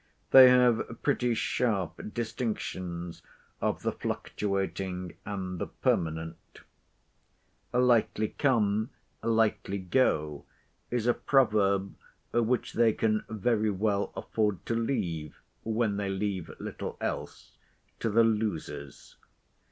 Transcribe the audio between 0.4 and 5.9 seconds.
have pretty sharp distinctions of the fluctuating and the